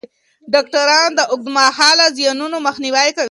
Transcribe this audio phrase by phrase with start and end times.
[0.53, 3.19] ډاکټران د اوږدمهاله زیانونو مخنیوی کوي.